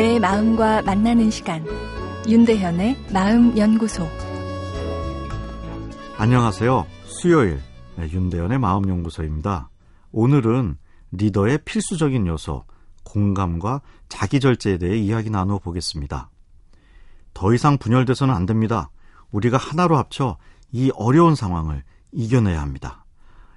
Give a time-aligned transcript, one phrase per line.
[0.00, 1.62] 내 마음과 만나는 시간
[2.26, 4.08] 윤대현의 마음 연구소
[6.16, 6.86] 안녕하세요.
[7.04, 7.60] 수요일
[7.96, 9.68] 네, 윤대현의 마음 연구소입니다.
[10.10, 10.78] 오늘은
[11.10, 12.64] 리더의 필수적인 요소
[13.04, 16.30] 공감과 자기 절제에 대해 이야기 나누어 보겠습니다.
[17.34, 18.90] 더 이상 분열돼서는 안 됩니다.
[19.32, 20.38] 우리가 하나로 합쳐
[20.72, 23.04] 이 어려운 상황을 이겨내야 합니다.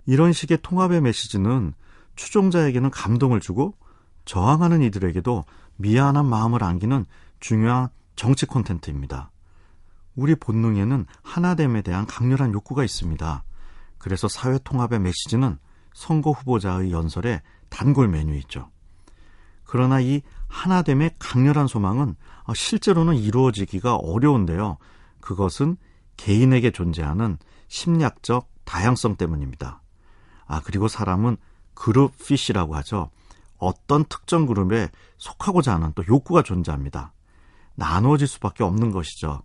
[0.05, 1.73] 이런 식의 통합의 메시지는
[2.17, 3.77] 추종자에게는 감동을 주고
[4.25, 5.45] 저항하는 이들에게도
[5.77, 7.05] 미안한 마음을 안기는
[7.39, 9.31] 중요한 정치 콘텐츠입니다.
[10.15, 13.43] 우리 본능에는 하나됨에 대한 강렬한 욕구가 있습니다.
[13.97, 15.57] 그래서 사회 통합의 메시지는
[15.93, 18.69] 선거 후보자의 연설에 단골 메뉴이죠.
[19.63, 22.15] 그러나 이 하나됨의 강렬한 소망은
[22.53, 24.77] 실제로는 이루어지기가 어려운데요.
[25.19, 25.77] 그것은
[26.17, 27.37] 개인에게 존재하는
[27.69, 29.81] 심리학적 다양성 때문입니다.
[30.45, 31.37] 아, 그리고 사람은
[31.73, 33.09] 그룹 피시라고 하죠.
[33.63, 37.13] 어떤 특정 그룹에 속하고자 하는 또 욕구가 존재합니다.
[37.75, 39.41] 나누어질 수밖에 없는 것이죠.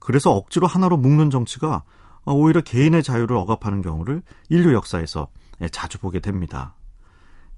[0.00, 1.82] 그래서 억지로 하나로 묶는 정치가
[2.24, 5.28] 오히려 개인의 자유를 억압하는 경우를 인류 역사에서
[5.70, 6.74] 자주 보게 됩니다.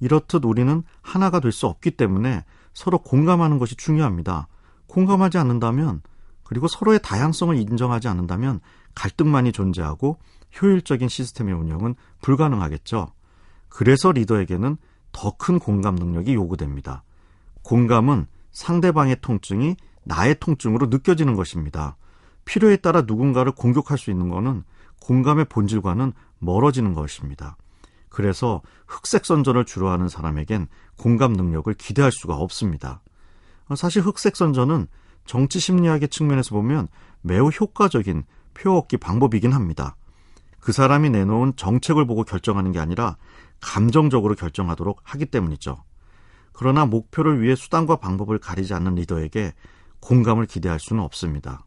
[0.01, 4.49] 이렇듯 우리는 하나가 될 수 없기 때문에 서로 공감하는 것이 중요합니다.
[4.87, 6.03] 공감하지 않는다면
[6.45, 8.61] 그리고 서로의 다양성을 인정하지 않는다면
[8.95, 10.19] 갈등만이 존재하고
[10.61, 13.13] 효율적인 시스템의 운영은 불가능하겠죠.
[13.69, 14.77] 그래서 리더에게는
[15.13, 17.03] 더 큰 공감 능력이 요구됩니다.
[17.63, 21.97] 공감은 상대방의 통증이 나의 통증으로 느껴지는 것입니다.
[22.45, 24.65] 필요에 따라 누군가를 공격할 수 있는 것은
[25.01, 27.57] 공감의 본질과는 멀어지는 것입니다.
[28.09, 30.67] 그래서 흑색 선전을 주로 하는 사람에겐
[30.97, 33.03] 공감 능력을 기대할 수가 없습니다.
[33.77, 34.89] 사실 흑색 선전은
[35.27, 36.89] 정치 심리학의 측면에서 보면
[37.23, 39.97] 매우 효과적인 표 얻기 방법이긴 합니다.
[40.61, 43.17] 그 사람이 내놓은 정책을 보고 결정하는 게 아니라
[43.61, 45.83] 감정적으로 결정하도록 하기 때문이죠.
[46.53, 49.55] 그러나 목표를 위해 수단과 방법을 가리지 않는 리더에게
[50.01, 51.65] 공감을 기대할 수는 없습니다.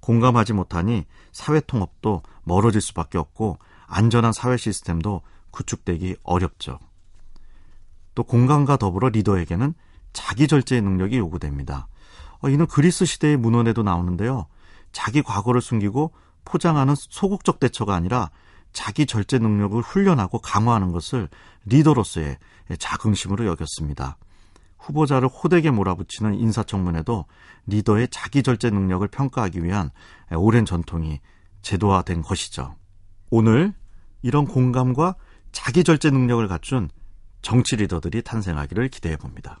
[0.00, 6.78] 공감하지 못하니 사회 통합도 멀어질 수밖에 없고 안전한 사회 시스템도 구축되기 어렵죠.
[8.14, 9.74] 또 공감과 더불어 리더에게는
[10.12, 11.88] 자기 절제의 능력이 요구됩니다.
[12.40, 14.46] 어, 이는 그리스 시대의 문헌에도 나오는데요.
[14.92, 16.12] 자기 과거를 숨기고
[16.44, 18.30] 포장하는 소극적 대처가 아니라
[18.72, 21.28] 자기 절제 능력을 훈련하고 강화하는 것을
[21.66, 22.38] 리더로서의
[22.78, 24.18] 자긍심으로 여겼습니다.
[24.78, 27.24] 후보자를 호되게 몰아붙이는 인사청문회도
[27.66, 29.90] 리더의 자기 절제 능력을 평가하기 위한
[30.36, 31.20] 오랜 전통이
[31.62, 32.76] 제도화된 것이죠.
[33.30, 33.72] 오늘
[34.22, 35.14] 이런 공감과
[35.52, 36.90] 자기 절제 능력을 갖춘
[37.40, 39.60] 정치 리더들이 탄생하기를 기대해 봅니다.